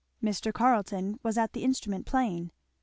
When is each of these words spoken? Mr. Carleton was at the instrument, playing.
Mr. 0.23 0.51
Carleton 0.51 1.19
was 1.21 1.37
at 1.37 1.53
the 1.53 1.63
instrument, 1.63 2.07
playing. 2.07 2.49